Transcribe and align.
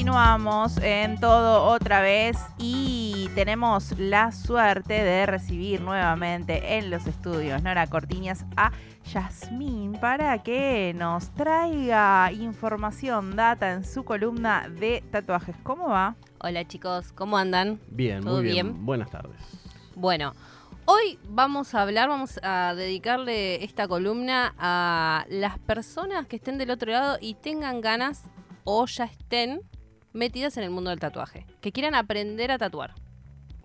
continuamos 0.00 0.78
en 0.78 1.20
todo 1.20 1.62
otra 1.64 2.00
vez 2.00 2.38
y 2.56 3.28
tenemos 3.34 3.98
la 3.98 4.32
suerte 4.32 4.94
de 4.94 5.26
recibir 5.26 5.82
nuevamente 5.82 6.78
en 6.78 6.88
los 6.88 7.06
estudios 7.06 7.62
Nora 7.62 7.86
Cortiñas 7.86 8.46
a 8.56 8.72
Yasmín 9.12 9.92
para 10.00 10.42
que 10.42 10.94
nos 10.96 11.28
traiga 11.34 12.32
información, 12.32 13.36
data 13.36 13.72
en 13.72 13.84
su 13.84 14.02
columna 14.02 14.70
de 14.70 15.04
tatuajes. 15.10 15.54
¿Cómo 15.62 15.90
va? 15.90 16.16
Hola 16.38 16.66
chicos, 16.66 17.12
¿cómo 17.12 17.36
andan? 17.36 17.78
Bien, 17.90 18.22
¿Todo 18.24 18.36
muy 18.36 18.44
bien. 18.44 18.72
bien? 18.72 18.86
Buenas 18.86 19.10
tardes. 19.10 19.36
Bueno, 19.96 20.32
hoy 20.86 21.18
vamos 21.28 21.74
a 21.74 21.82
hablar, 21.82 22.08
vamos 22.08 22.40
a 22.42 22.72
dedicarle 22.74 23.62
esta 23.64 23.86
columna 23.86 24.54
a 24.56 25.26
las 25.28 25.58
personas 25.58 26.26
que 26.26 26.36
estén 26.36 26.56
del 26.56 26.70
otro 26.70 26.90
lado 26.90 27.18
y 27.20 27.34
tengan 27.34 27.82
ganas 27.82 28.22
o 28.64 28.86
ya 28.86 29.04
estén 29.04 29.60
metidas 30.12 30.56
en 30.56 30.64
el 30.64 30.70
mundo 30.70 30.90
del 30.90 31.00
tatuaje, 31.00 31.46
que 31.60 31.72
quieran 31.72 31.94
aprender 31.94 32.50
a 32.50 32.58
tatuar. 32.58 32.94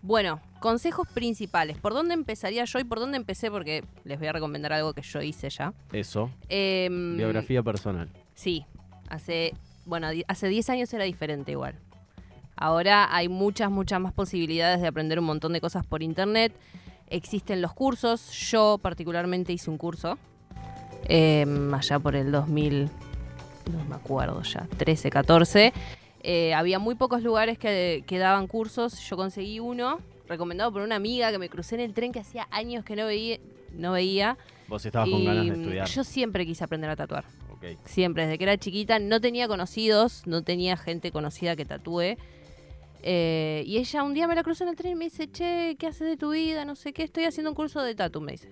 Bueno, 0.01 0.39
consejos 0.59 1.07
principales. 1.07 1.77
¿Por 1.77 1.93
dónde 1.93 2.13
empezaría 2.13 2.63
yo 2.65 2.79
y 2.79 2.83
por 2.83 2.99
dónde 2.99 3.17
empecé? 3.17 3.49
Porque 3.49 3.83
les 4.03 4.19
voy 4.19 4.27
a 4.27 4.33
recomendar 4.33 4.71
algo 4.73 4.93
que 4.93 5.01
yo 5.01 5.21
hice 5.21 5.49
ya. 5.49 5.73
Eso, 5.91 6.29
Em, 6.47 7.17
biografía 7.17 7.63
personal. 7.63 8.09
Sí, 8.35 8.65
hace, 9.09 9.53
bueno, 9.85 10.07
hace 10.27 10.47
10 10.47 10.69
años 10.69 10.93
era 10.93 11.05
diferente 11.05 11.51
igual. 11.51 11.79
Ahora 12.55 13.13
hay 13.15 13.27
muchas, 13.29 13.71
muchas 13.71 13.99
más 13.99 14.13
posibilidades 14.13 14.79
de 14.79 14.87
aprender 14.87 15.19
un 15.19 15.25
montón 15.25 15.53
de 15.53 15.61
cosas 15.61 15.85
por 15.85 16.03
internet. 16.03 16.53
Existen 17.07 17.61
los 17.61 17.73
cursos. 17.73 18.31
Yo 18.51 18.77
particularmente 18.81 19.53
hice 19.53 19.69
un 19.69 19.77
curso 19.77 20.17
eh, 21.07 21.45
allá 21.73 21.99
por 21.99 22.15
el 22.15 22.31
2000, 22.31 22.89
no 23.71 23.85
me 23.85 23.95
acuerdo 23.95 24.41
ya, 24.43 24.67
13, 24.77 25.09
14. 25.09 25.73
Eh, 26.27 26.55
había 26.55 26.79
muy 26.79 26.95
pocos 26.95 27.21
lugares 27.21 27.59
que, 27.59 28.03
que 28.07 28.17
daban 28.17 28.47
cursos. 28.47 28.99
Yo 28.99 29.15
conseguí 29.15 29.59
uno, 29.59 29.99
recomendado 30.27 30.71
por 30.71 30.81
una 30.81 30.95
amiga 30.95 31.31
que 31.31 31.37
me 31.37 31.49
crucé 31.49 31.75
en 31.75 31.81
el 31.81 31.93
tren 31.93 32.11
que 32.11 32.19
hacía 32.19 32.47
años 32.49 32.83
que 32.83 32.95
no 32.95 33.05
veía. 33.05 33.37
No 33.73 33.91
veía 33.91 34.37
Vos 34.67 34.83
estabas 34.83 35.09
con 35.09 35.23
ganas 35.23 35.45
de 35.45 35.47
Y, 35.47 35.59
estudiar. 35.59 35.87
Yo 35.87 36.03
siempre 36.03 36.45
quise 36.45 36.63
aprender 36.63 36.89
a 36.89 36.95
tatuar. 36.95 37.25
Siempre, 37.83 38.23
desde 38.23 38.37
que 38.37 38.43
era 38.43 38.57
chiquita, 38.57 38.99
no 38.99 39.21
tenía 39.21 39.47
conocidos, 39.47 40.25
no 40.25 40.43
tenía 40.43 40.77
gente 40.77 41.11
conocida 41.11 41.55
que 41.55 41.65
tatúe. 41.65 42.17
Eh, 43.03 43.63
y 43.67 43.77
ella 43.77 44.03
un 44.03 44.15
día 44.15 44.27
me 44.27 44.33
la 44.33 44.41
cruzó 44.41 44.63
en 44.63 44.71
el 44.71 44.75
tren 44.75 44.93
y 44.93 44.95
me 44.95 45.05
dice, 45.05 45.31
che, 45.31 45.75
¿qué 45.77 45.87
haces 45.87 46.07
de 46.07 46.17
tu 46.17 46.31
vida? 46.31 46.65
No 46.65 46.75
sé 46.75 46.91
qué, 46.91 47.03
estoy 47.03 47.25
haciendo 47.25 47.51
un 47.51 47.55
curso 47.55 47.81
de 47.83 47.93
tatu, 47.93 48.21
me 48.21 48.31
dice. 48.31 48.51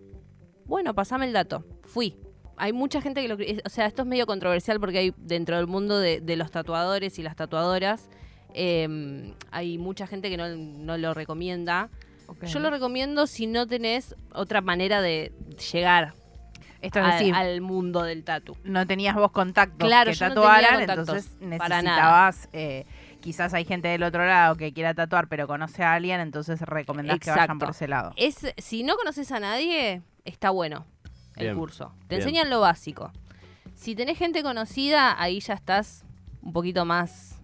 Bueno, 0.66 0.94
pasame 0.94 1.26
el 1.26 1.34
dato. 1.34 1.66
Fui. 1.84 2.18
Hay 2.58 2.72
mucha 2.74 3.02
gente 3.02 3.22
que 3.22 3.28
lo... 3.28 3.36
O 3.66 3.70
sea, 3.70 3.86
esto 3.86 4.04
es 4.04 4.08
medio 4.08 4.26
controversial 4.26 4.80
porque 4.80 4.98
hay 5.00 5.14
dentro 5.18 5.58
del 5.58 5.68
mundo 5.68 5.98
de, 6.00 6.22
de 6.22 6.36
los 6.36 6.52
tatuadores 6.52 7.18
y 7.20 7.24
las 7.24 7.36
tatuadoras, 7.36 8.10
eh, 8.54 9.34
hay 9.52 9.78
mucha 9.78 10.06
gente 10.08 10.30
que 10.30 10.38
no, 10.38 10.48
no 10.56 10.98
lo 10.98 11.14
recomienda. 11.14 11.90
Yo 12.44 12.60
lo 12.60 12.70
recomiendo 12.70 13.28
si 13.28 13.48
no 13.48 13.68
tenés 13.68 14.16
otra 14.34 14.62
manera 14.62 15.02
de 15.02 15.32
llegar 15.72 16.14
Esto 16.82 17.00
es 17.00 17.06
al- 17.06 17.12
decir, 17.12 17.36
al 17.36 17.62
mundo 17.62 18.04
del 18.04 18.24
tatu. 18.24 18.56
no 18.64 18.88
tenías 18.88 19.16
vos 19.16 19.32
contactos 19.32 19.88
Claro, 19.88 20.12
que 20.12 20.20
no 20.20 20.30
tatuaran, 20.30 20.76
contactos, 20.80 21.08
entonces 21.10 21.42
necesitabas, 21.42 22.50
eh, 22.54 22.86
quizás 23.20 23.54
hay 23.54 23.66
gente 23.66 23.88
del 23.90 24.04
otro 24.04 24.26
lado 24.26 24.56
que 24.56 24.74
quiera 24.74 24.94
tatuar 24.94 25.28
pero 25.28 25.48
conoce 25.48 25.84
a 25.84 25.94
alguien, 25.94 26.22
entonces 26.22 26.60
recomendás 26.62 27.20
que 27.20 27.30
vayan 27.32 27.60
por 27.60 27.72
ese 27.72 27.88
lado. 27.88 28.14
Es, 28.16 28.38
si 28.58 28.84
no 28.84 28.96
conoces 28.96 29.32
a 29.32 29.40
nadie, 29.40 30.02
está 30.26 30.50
bueno 30.50 30.86
el 31.36 31.44
Bien, 31.48 31.56
curso. 31.58 31.92
Te 32.08 32.16
bien. 32.16 32.22
enseñan 32.28 32.50
lo 32.50 32.60
básico. 32.62 33.12
Si 33.76 33.96
tenés 33.96 34.18
gente 34.18 34.44
conocida, 34.44 35.20
ahí 35.22 35.40
ya 35.40 35.54
estás 35.56 36.06
un 36.42 36.54
poquito 36.54 36.86
más 36.86 37.40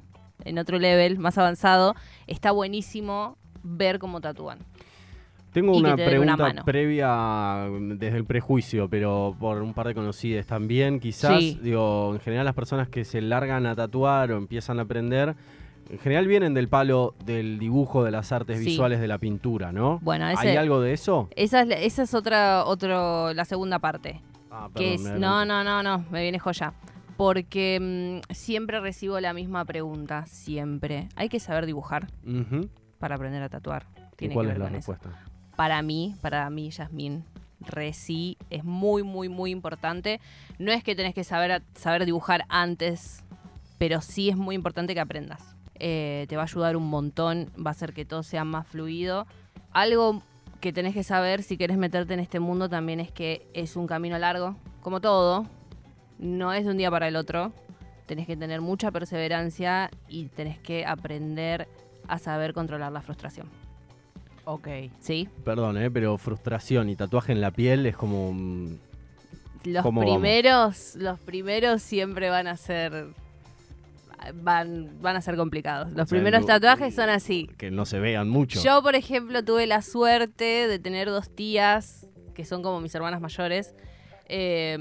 en 0.45 0.58
otro 0.59 0.78
level, 0.80 1.20
más 1.20 1.38
avanzado. 1.38 1.95
Está 2.28 2.52
buenísimo 2.52 3.38
ver 3.64 4.00
cómo 4.00 4.22
tatúan. 4.22 4.60
Tengo 5.52 5.76
una 5.76 5.95
te 5.95 6.04
den 6.04 6.22
una 6.22 6.38
pregunta 6.38 6.64
previa 6.64 7.67
mm, 7.70 7.98
desde 7.98 8.17
el 8.17 8.26
prejuicio, 8.26 8.88
pero 8.88 9.36
por 9.39 9.61
un 9.64 9.73
par 9.73 9.88
de 9.88 9.95
conocidas 9.95 10.45
también. 10.45 11.00
Quizás, 11.00 11.39
Sí. 11.39 11.60
digo, 11.64 12.11
en 12.14 12.20
general 12.20 12.45
las 12.45 12.54
personas 12.54 12.88
que 12.88 13.04
se 13.04 13.20
largan 13.21 13.66
a 13.66 13.76
tatuar 13.76 14.32
o 14.32 14.38
empiezan 14.38 14.77
a 14.77 14.83
aprender, 14.83 15.36
en 15.89 16.00
general 16.00 16.27
vienen 16.27 16.54
del 16.54 16.70
palo 16.70 17.16
del 17.26 17.60
dibujo, 17.60 18.04
de 18.04 18.11
las 18.11 18.32
artes 18.32 18.60
Sí. 18.60 18.66
visuales, 18.66 19.00
de 19.00 19.08
la 19.08 19.17
pintura, 19.17 19.72
¿no? 19.72 20.00
Bueno, 20.02 20.26
¿Hay 20.26 20.55
algo 20.55 20.82
de 20.82 20.94
eso? 20.94 21.30
Esa 21.36 21.61
es, 21.61 21.67
la- 21.67 21.76
esa 21.76 22.04
es 22.04 22.14
otra, 22.14 22.66
otro, 22.66 23.33
la 23.33 23.45
segunda 23.45 23.80
parte. 23.80 24.22
Ah, 24.52 24.70
Que 24.76 24.92
perdón, 24.98 25.08
es, 25.08 25.14
me 25.14 25.20
no, 25.20 25.45
no, 25.45 25.64
no, 25.64 25.83
no, 25.83 26.05
me 26.11 26.22
viene 26.22 26.39
joya. 26.39 26.73
Porque 27.17 28.22
mm, 28.30 28.33
siempre 28.33 28.80
recibo 28.80 29.20
la 29.20 29.33
misma 29.33 29.66
pregunta, 29.66 30.26
siempre. 30.26 31.10
¿Hay 31.16 31.27
que 31.30 31.39
saber 31.39 31.66
dibujar 31.66 32.08
para 33.00 33.16
aprender 33.16 33.44
a 33.44 33.50
tatuar? 33.50 33.86
¿Y 34.14 34.16
Tiene 34.16 34.33
cuál 34.33 34.48
que 34.48 34.54
es 34.54 34.58
ver 34.58 34.60
la 34.60 34.70
con 34.71 34.76
eso. 34.80 34.92
respuesta? 34.94 35.26
Para 35.56 35.82
mí, 35.82 36.16
para 36.21 36.50
mí, 36.50 36.70
Yasmín, 36.71 37.26
re 37.60 37.92
sí, 37.94 38.38
es 38.50 38.64
muy, 38.64 39.04
muy, 39.04 39.27
muy 39.27 39.52
importante. 39.52 40.21
No 40.60 40.71
es 40.71 40.83
que 40.83 40.95
tenés 40.95 41.14
que 41.14 41.23
saber, 41.26 41.61
saber 41.76 42.06
dibujar 42.06 42.45
antes, 42.48 43.23
pero 43.77 44.00
sí 44.02 44.30
es 44.30 44.38
muy 44.38 44.56
importante 44.56 44.94
que 44.94 45.00
aprendas. 45.02 45.58
Eh, 45.80 46.26
te 46.28 46.36
va 46.36 46.44
a 46.44 46.45
ayudar 46.45 46.76
un 46.76 46.90
montón, 46.90 47.50
va 47.56 47.70
a 47.70 47.72
hacer 47.72 47.94
que 47.94 48.06
todo 48.06 48.23
sea 48.23 48.44
más 48.44 48.67
fluido. 48.67 49.26
Algo 49.72 50.22
que 50.60 50.73
tenés 50.73 50.94
que 50.94 51.04
saber 51.04 51.42
si 51.42 51.58
querés 51.58 51.78
meterte 51.78 52.14
en 52.14 52.20
este 52.20 52.40
mundo 52.40 52.70
también 52.70 53.00
es 53.00 53.12
que 53.12 53.48
es 53.54 53.76
un 53.76 53.88
camino 53.88 54.18
largo, 54.20 54.56
como 54.82 55.00
todo. 55.00 55.45
No 56.18 56.52
es 56.54 56.66
de 56.66 56.72
un 56.72 56.78
día 56.78 56.92
para 56.92 57.08
el 57.08 57.16
otro. 57.16 57.54
Tenés 58.06 58.28
que 58.28 58.36
tener 58.36 58.60
mucha 58.60 58.92
perseverancia 58.92 59.89
y 60.10 60.26
tenés 60.26 60.60
que 60.60 60.86
aprender 60.86 61.68
a 62.08 62.18
saber 62.18 62.54
controlar 62.54 62.92
la 62.92 63.02
frustración. 63.02 63.48
Ok. 64.44 64.68
¿Sí? 65.00 65.30
Perdón, 65.45 65.78
¿eh? 65.78 65.92
pero 65.92 66.18
frustración 66.18 66.89
y 66.89 66.95
tatuaje 66.95 67.32
en 67.32 67.39
la 67.39 67.52
piel 67.52 67.86
es 67.86 67.95
como... 67.95 68.34
Los 69.64 69.86
primeros, 69.86 70.95
los 70.95 71.20
primeros 71.20 71.82
siempre 71.82 72.30
van 72.30 72.48
a 72.48 72.56
ser 72.58 73.08
van, 74.36 75.00
van 75.02 75.16
a 75.16 75.22
ser 75.22 75.36
complicados. 75.36 75.88
Los 75.94 76.04
O 76.04 76.06
sea, 76.08 76.18
primeros 76.18 76.46
tatuajes 76.46 76.94
son 76.96 77.10
así. 77.10 77.48
que 77.58 77.72
no 77.72 77.86
se 77.86 78.00
vean 78.00 78.30
mucho. 78.30 78.62
Yo, 78.62 78.82
por 78.82 78.96
ejemplo, 78.96 79.44
tuve 79.44 79.66
la 79.68 79.82
suerte 79.82 80.68
de 80.68 80.80
tener 80.80 81.10
dos 81.10 81.30
tías 81.34 82.08
que 82.34 82.46
son 82.46 82.62
como 82.64 82.80
mis 82.82 82.94
hermanas 82.96 83.20
mayores. 83.22 83.76
Eh, 84.28 84.78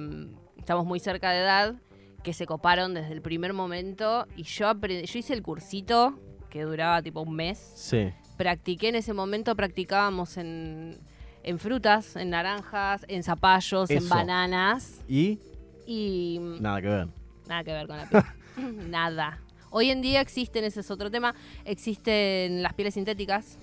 estamos 0.59 0.85
muy 0.87 1.01
cerca 1.01 1.31
de 1.31 1.41
edad, 1.41 1.75
que 2.23 2.33
se 2.33 2.47
coparon 2.47 2.95
desde 2.95 3.13
el 3.13 3.23
primer 3.23 3.53
momento 3.53 4.27
y 4.37 4.43
yo 4.43 4.69
aprendí, 4.69 5.07
yo 5.07 5.19
hice 5.19 5.33
el 5.35 5.43
cursito 5.43 6.19
que 6.51 6.63
duraba 6.63 7.01
tipo 7.03 7.21
un 7.23 7.35
mes. 7.35 7.59
Sí. 7.77 8.11
Practiqué 8.37 8.89
en 8.91 8.97
ese 8.97 9.13
momento, 9.13 9.55
practicábamos 9.57 10.37
en, 10.37 10.99
en 11.43 11.59
frutas, 11.59 12.17
en 12.17 12.31
naranjas, 12.31 13.05
en 13.09 13.23
zapallos, 13.23 13.91
en 13.91 14.09
bananas 14.09 15.01
Y 15.09 15.39
y 15.87 16.39
nada 16.61 16.81
que 16.83 16.89
ver. 16.89 17.09
nada 17.49 17.65
que 17.65 17.73
ver 17.73 17.87
con 17.87 17.97
la 17.97 18.09
piel. 18.09 18.23
nada. 18.89 19.41
Hoy 19.71 19.91
en 19.91 20.01
día 20.03 20.21
existen, 20.21 20.65
ese 20.65 20.81
es 20.81 20.91
otro 20.91 21.11
tema, 21.11 21.35
existen 21.65 22.63
las 22.63 22.73
pieles 22.75 22.95
sintéticas. 22.95 23.59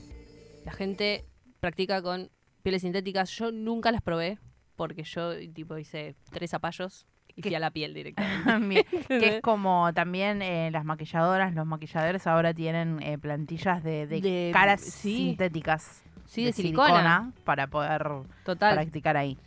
La 0.63 0.71
gente 0.71 1.25
practica 1.59 2.01
con 2.01 2.29
pieles 2.63 2.81
sintéticas. 2.83 3.29
Yo 3.31 3.51
nunca 3.51 3.91
las 3.91 4.01
probé 4.01 4.39
porque 4.75 5.03
yo 5.03 5.31
tipo 5.53 5.77
hice 5.77 6.15
tres 6.31 6.51
zapallos 6.51 7.05
y 7.35 7.41
¿Qué? 7.41 7.49
fui 7.49 7.55
a 7.55 7.59
la 7.59 7.71
piel 7.71 7.93
directamente. 7.93 8.85
Que 9.07 9.37
es 9.37 9.41
como 9.43 9.91
también 9.93 10.41
eh, 10.41 10.69
las 10.71 10.85
maquilladoras, 10.85 11.53
los 11.53 11.65
maquilladores 11.65 12.27
ahora 12.27 12.53
tienen 12.53 13.01
eh, 13.01 13.17
plantillas 13.17 13.83
de, 13.83 14.07
de 14.07 14.21
De- 14.21 14.49
caras 14.53 14.81
sí. 14.81 15.17
sintéticas. 15.17 16.03
Sí, 16.25 16.45
de, 16.45 16.53
silicona. 16.53 17.33
Para 17.43 17.67
poder 17.67 18.03
Total. 18.43 18.73
practicar 18.73 19.15
ahí. 19.17 19.37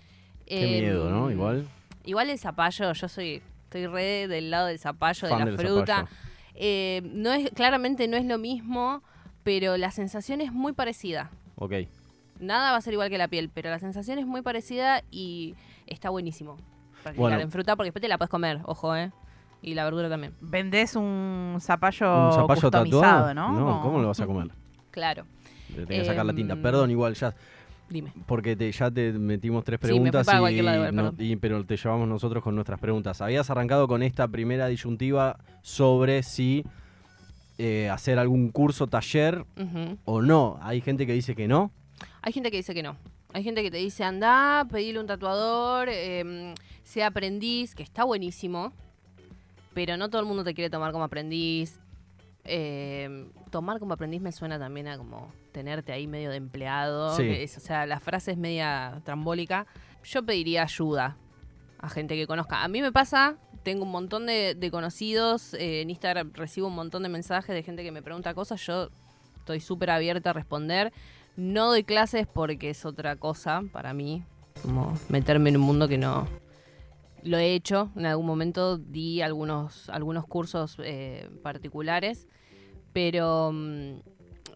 Qué 0.46 0.80
miedo, 0.80 1.10
¿no? 1.10 1.26
Em, 1.28 1.36
Igual. 1.36 1.68
Igual 2.04 2.30
el 2.30 2.38
zapallo, 2.38 2.92
yo 2.92 3.08
soy 3.08 3.42
estoy 3.68 3.86
re 3.86 4.28
del 4.28 4.50
lado 4.50 4.66
del 4.66 4.78
zapallo, 4.78 5.28
Fan 5.28 5.38
de 5.38 5.44
la 5.44 5.50
del 5.50 5.66
fruta. 5.66 6.06
Eh, 6.54 7.02
no 7.04 7.32
es, 7.32 7.50
claramente 7.50 8.08
no 8.08 8.16
es 8.16 8.24
lo 8.24 8.38
mismo, 8.38 9.02
pero 9.42 9.76
la 9.76 9.90
sensación 9.90 10.40
es 10.40 10.52
muy 10.52 10.72
parecida. 10.72 11.30
Ok. 11.56 11.74
Nada 12.40 12.72
va 12.72 12.78
a 12.78 12.80
ser 12.80 12.94
igual 12.94 13.10
que 13.10 13.18
la 13.18 13.28
piel, 13.28 13.50
pero 13.52 13.68
la 13.68 13.78
sensación 13.78 14.18
es 14.18 14.26
muy 14.26 14.42
parecida 14.42 15.02
y 15.10 15.54
está 15.86 16.08
buenísimo. 16.10 16.56
Bueno. 17.16 17.38
en 17.38 17.50
fruta 17.50 17.76
porque 17.76 17.86
después 17.86 18.02
te 18.02 18.08
la 18.08 18.18
puedes 18.18 18.30
comer, 18.30 18.60
ojo, 18.64 18.94
¿eh? 18.94 19.12
Y 19.62 19.74
la 19.74 19.84
verdura 19.84 20.08
también. 20.08 20.34
Vendés 20.40 20.96
un 20.96 21.56
zapallo, 21.60 22.26
¿Un 22.26 22.32
zapallo 22.32 22.60
customizado, 22.60 23.02
tatuado? 23.02 23.34
¿no? 23.34 23.52
No, 23.52 23.82
¿cómo 23.82 24.00
lo 24.00 24.08
vas 24.08 24.20
a 24.20 24.26
comer? 24.26 24.48
Claro. 24.90 25.26
Le 25.76 25.86
tenés 25.86 26.02
que 26.02 26.04
sacar 26.06 26.26
la 26.26 26.32
tinta. 26.34 26.54
Em, 26.54 26.62
Perdón, 26.62 26.90
igual 26.90 27.14
ya. 27.14 27.34
Dime. 27.90 28.12
Porque 28.26 28.54
te- 28.54 28.70
ya 28.70 28.90
te 28.90 29.12
metimos 29.12 29.64
tres 29.64 29.78
Sí, 29.80 29.86
me 29.86 29.92
fui 29.92 30.10
preguntas 30.10 30.26
y, 30.52 30.62
lado 30.62 30.92
no- 30.92 31.14
pero 31.40 31.64
te 31.64 31.76
llevamos 31.76 32.06
nosotros 32.08 32.42
con 32.44 32.54
nuestras 32.54 32.78
preguntas. 32.78 33.20
Habías 33.22 33.48
arrancado 33.50 33.88
con 33.88 34.02
esta 34.02 34.28
primera 34.28 34.66
disyuntiva 34.68 35.38
sobre 35.62 36.22
si 36.22 36.64
eh, 37.58 37.88
hacer 37.90 38.18
algún 38.18 38.50
curso, 38.50 38.86
taller 38.86 39.44
o 40.04 40.22
no. 40.22 40.58
Hay 40.62 40.80
gente 40.80 41.06
que 41.06 41.12
dice 41.12 41.34
que 41.34 41.48
no. 41.48 41.72
Hay 42.22 42.32
gente 42.32 42.50
que 42.50 42.58
dice 42.58 42.72
que 42.74 42.82
no. 42.82 42.96
Hay 43.32 43.42
gente 43.42 43.62
que 43.62 43.70
te 43.70 43.78
dice, 43.78 44.04
anda, 44.04 44.66
pedile 44.70 45.00
un 45.00 45.06
tatuador, 45.06 45.88
eh, 45.90 46.54
sea 46.84 47.08
aprendiz, 47.08 47.74
que 47.74 47.82
está 47.82 48.04
buenísimo, 48.04 48.72
pero 49.74 49.96
no 49.96 50.08
todo 50.08 50.20
el 50.20 50.26
mundo 50.28 50.44
te 50.44 50.54
quiere 50.54 50.70
tomar 50.70 50.92
como 50.92 51.04
aprendiz. 51.04 51.78
Eh, 52.44 53.26
tomar 53.50 53.78
como 53.78 53.92
aprendiz 53.94 54.20
me 54.22 54.32
suena 54.32 54.58
también 54.58 54.88
a 54.88 54.96
como 54.96 55.30
tenerte 55.58 55.90
ahí 55.92 56.06
medio 56.06 56.30
de 56.30 56.36
empleado. 56.36 57.16
Sí. 57.16 57.24
que 57.24 57.42
es- 57.42 57.56
o 57.56 57.60
sea, 57.60 57.84
la 57.84 57.98
frase 57.98 58.30
es 58.30 58.36
media 58.38 59.00
trambólica. 59.04 59.66
Yo 60.04 60.22
pediría 60.24 60.62
ayuda 60.62 61.16
a 61.80 61.88
gente 61.88 62.14
que 62.14 62.26
conozca. 62.28 62.62
A 62.62 62.68
mí 62.68 62.80
me 62.80 62.92
pasa, 62.92 63.36
tengo 63.64 63.82
un 63.84 63.90
montón 63.90 64.26
de, 64.26 64.54
de 64.54 64.70
conocidos, 64.70 65.54
eh, 65.54 65.80
en 65.82 65.90
Instagram 65.90 66.32
recibo 66.32 66.68
un 66.68 66.74
montón 66.76 67.02
de 67.02 67.08
mensajes 67.08 67.54
de 67.54 67.62
gente 67.64 67.82
que 67.82 67.90
me 67.90 68.02
pregunta 68.02 68.34
cosas, 68.34 68.60
yo 68.64 68.88
estoy 69.36 69.58
súper 69.60 69.90
abierta 69.90 70.30
a 70.30 70.32
responder. 70.32 70.92
No 71.36 71.66
doy 71.66 71.82
clases 71.82 72.26
porque 72.26 72.70
es 72.70 72.84
otra 72.84 73.16
cosa 73.16 73.62
para 73.72 73.92
mí, 73.94 74.22
como 74.62 74.94
meterme 75.08 75.50
en 75.50 75.56
un 75.56 75.62
mundo 75.62 75.88
que 75.88 75.98
no... 75.98 76.26
Lo 77.24 77.36
he 77.36 77.54
hecho, 77.54 77.90
en 77.96 78.06
algún 78.06 78.26
momento 78.26 78.78
di 78.78 79.22
algunos, 79.22 79.88
algunos 79.90 80.24
cursos 80.26 80.76
eh, 80.82 81.28
particulares, 81.42 82.28
pero 82.92 83.50
mm, 83.52 84.00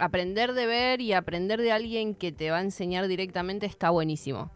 aprender 0.03 0.53
de 0.53 0.67
ver 0.67 1.01
y 1.01 1.13
aprender 1.13 1.61
de 1.61 1.71
alguien 1.71 2.17
que 2.17 2.33
te 2.33 2.51
va 2.51 2.59
a 2.59 2.63
enseñar 2.63 3.07
directamente 3.07 3.67
está 3.67 3.91
buenísimo. 3.91 4.51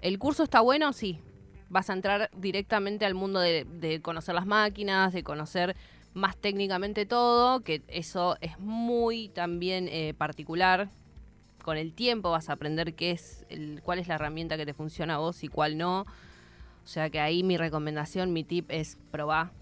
¿El 0.00 0.18
curso 0.18 0.42
está 0.42 0.60
bueno? 0.60 0.92
Sí. 0.92 1.20
Vas 1.68 1.88
a 1.88 1.92
entrar 1.92 2.30
directamente 2.36 3.06
al 3.06 3.14
mundo 3.14 3.38
de, 3.38 4.00
conocer 4.02 4.34
las 4.34 4.46
máquinas, 4.46 5.12
de 5.12 5.22
conocer 5.22 5.76
más 6.14 6.36
técnicamente 6.36 7.06
todo, 7.06 7.60
que 7.60 7.82
eso 7.86 8.38
es 8.40 8.58
muy 8.58 9.28
también 9.28 9.86
eh, 9.88 10.14
particular. 10.18 10.88
Con 11.62 11.76
el 11.76 11.92
tiempo 11.92 12.32
vas 12.32 12.48
a 12.48 12.54
aprender 12.54 12.94
qué 12.94 13.12
es 13.12 13.46
cuál 13.84 14.00
es 14.00 14.08
la 14.08 14.16
herramienta 14.16 14.56
que 14.56 14.66
te 14.66 14.74
funciona 14.74 15.14
a 15.14 15.18
vos 15.18 15.44
y 15.44 15.48
cuál 15.48 15.78
no. 15.78 16.00
O 16.00 16.86
sea 16.86 17.08
que 17.08 17.20
ahí 17.20 17.44
mi 17.44 17.56
recomendación, 17.56 18.32
mi 18.32 18.42
tip 18.42 18.68
es 18.72 18.98
probar. 19.12 19.52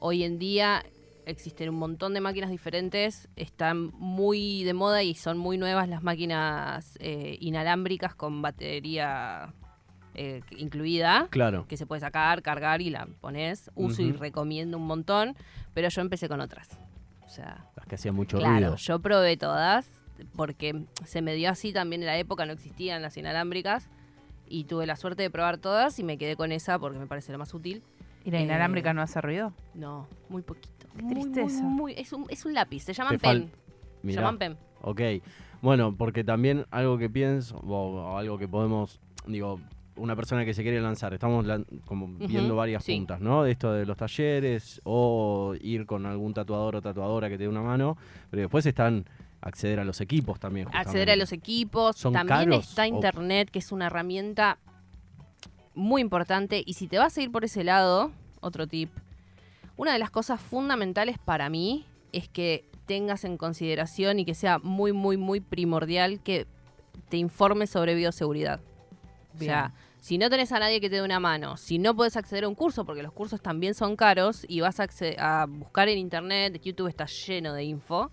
Hoy 0.00 0.22
en 0.22 0.38
día 0.38 0.84
existen 1.26 1.68
un 1.68 1.74
montón 1.76 2.14
de 2.14 2.20
máquinas 2.20 2.50
diferentes, 2.50 3.28
están 3.36 3.90
muy 3.98 4.64
de 4.64 4.72
moda 4.74 5.02
y 5.02 5.14
son 5.14 5.36
muy 5.38 5.58
nuevas 5.58 5.88
las 5.88 6.02
máquinas 6.02 6.96
eh, 7.00 7.36
inalámbricas 7.40 8.14
con 8.14 8.40
batería 8.42 9.52
eh, 10.14 10.40
incluida, 10.56 11.26
Claro. 11.30 11.66
que 11.68 11.76
se 11.76 11.84
puede 11.84 12.00
sacar, 12.00 12.40
cargar 12.42 12.80
y 12.80 12.88
la 12.90 13.06
pones. 13.20 13.70
Uso 13.74 14.00
y 14.02 14.12
recomiendo 14.12 14.78
un 14.78 14.86
montón, 14.86 15.36
pero 15.74 15.88
yo 15.90 16.00
empecé 16.00 16.28
con 16.28 16.40
otras. 16.40 16.68
O 17.26 17.28
sea, 17.28 17.66
Las 17.76 17.86
que 17.86 17.96
hacían 17.96 18.14
mucho 18.14 18.38
claro, 18.38 18.54
ruido. 18.54 18.76
yo 18.76 18.98
probé 19.00 19.36
todas 19.36 19.86
porque 20.36 20.84
se 21.04 21.20
me 21.20 21.34
dio 21.34 21.50
así 21.50 21.72
también 21.72 22.00
en 22.02 22.06
la 22.06 22.16
época, 22.16 22.46
no 22.46 22.52
existían 22.52 23.02
las 23.02 23.16
inalámbricas. 23.18 23.88
Y 24.48 24.64
tuve 24.64 24.86
la 24.86 24.94
suerte 24.94 25.22
de 25.24 25.28
probar 25.30 25.58
todas 25.58 25.98
y 25.98 26.04
me 26.04 26.18
quedé 26.18 26.36
con 26.36 26.52
esa 26.52 26.78
porque 26.78 26.98
me 27.00 27.06
parece 27.08 27.32
la 27.32 27.38
más 27.38 27.52
útil. 27.52 27.82
¿Y 28.24 28.30
la 28.30 28.38
Eh, 28.38 28.42
inalámbrica 28.44 28.94
no 28.94 29.02
hace 29.02 29.20
ruido? 29.20 29.52
No, 29.74 30.06
muy 30.28 30.42
poquito. 30.42 30.75
Qué 30.96 31.02
Muy, 31.02 31.14
muy, 31.14 31.22
tristeza. 31.32 31.62
muy- 31.62 31.92
es, 31.96 32.12
un, 32.12 32.26
es 32.28 32.44
un 32.44 32.54
lápiz, 32.54 32.80
se 32.84 32.92
llaman 32.92 33.18
pen. 33.18 33.50
Se 34.04 34.12
llaman 34.12 34.38
pen. 34.38 34.56
Ok. 34.82 35.00
Bueno, 35.62 35.94
porque 35.96 36.22
también 36.24 36.66
algo 36.70 36.98
que 36.98 37.08
pienso, 37.10 37.56
o, 37.58 37.72
o 38.12 38.16
algo 38.18 38.38
que 38.38 38.46
podemos, 38.46 39.00
digo, 39.26 39.58
una 39.96 40.14
persona 40.14 40.44
que 40.44 40.52
se 40.52 40.62
quiere 40.62 40.80
lanzar, 40.80 41.14
estamos 41.14 41.46
lan- 41.46 41.64
como 41.86 42.06
viendo 42.08 42.54
varias 42.56 42.84
sí. 42.84 42.94
puntas, 42.96 43.20
¿no? 43.20 43.42
De 43.44 43.50
esto 43.52 43.72
de 43.72 43.86
los 43.86 43.96
talleres, 43.96 44.80
o 44.84 45.54
ir 45.60 45.86
con 45.86 46.04
algún 46.06 46.34
tatuador 46.34 46.76
o 46.76 46.82
tatuadora 46.82 47.28
que 47.28 47.38
te 47.38 47.44
dé 47.44 47.48
una 47.48 47.62
mano, 47.62 47.96
pero 48.30 48.42
después 48.42 48.66
están 48.66 49.06
acceder 49.40 49.80
a 49.80 49.84
los 49.84 50.00
equipos 50.00 50.38
también. 50.38 50.68
Acceder 50.72 51.10
a 51.10 51.16
los 51.16 51.32
equipos. 51.32 51.96
¿Son 51.96 52.12
También 52.12 52.50
caros 52.50 52.68
está 52.68 52.82
o- 52.82 52.86
internet, 52.86 53.50
que 53.50 53.58
es 53.60 53.72
una 53.72 53.86
herramienta 53.86 54.58
muy 55.74 56.02
importante. 56.02 56.62
Y 56.64 56.74
si 56.74 56.88
te 56.88 56.98
vas 56.98 57.16
a 57.16 57.22
ir 57.22 57.30
por 57.32 57.44
ese 57.44 57.64
lado, 57.64 58.10
otro 58.40 58.66
tip. 58.66 58.90
Una 59.76 59.92
de 59.92 59.98
las 59.98 60.10
cosas 60.10 60.40
fundamentales 60.40 61.18
para 61.18 61.48
mí 61.50 61.86
es 62.12 62.28
que 62.28 62.68
tengas 62.86 63.24
en 63.24 63.36
consideración 63.36 64.18
y 64.18 64.24
que 64.24 64.34
sea 64.34 64.58
muy, 64.58 64.92
muy, 64.92 65.16
muy 65.16 65.40
primordial 65.40 66.20
que 66.20 66.46
te 67.08 67.16
informes 67.16 67.70
sobre 67.70 67.94
bioseguridad. 67.94 68.60
O 69.34 69.38
sea, 69.38 69.74
si 70.00 70.16
no 70.18 70.30
tenés 70.30 70.52
a 70.52 70.58
nadie 70.58 70.80
que 70.80 70.88
te 70.88 70.96
dé 70.96 71.02
una 71.02 71.20
mano, 71.20 71.56
si 71.56 71.78
no 71.78 71.94
puedes 71.94 72.16
acceder 72.16 72.44
a 72.44 72.48
un 72.48 72.54
curso, 72.54 72.86
porque 72.86 73.02
los 73.02 73.12
cursos 73.12 73.42
también 73.42 73.74
son 73.74 73.96
caros, 73.96 74.46
y 74.48 74.60
vas 74.60 74.80
a, 74.80 75.46
buscar 75.46 75.88
en 75.88 75.98
internet, 75.98 76.60
YouTube 76.62 76.88
está 76.88 77.06
lleno 77.06 77.52
de 77.52 77.64
info, 77.64 78.10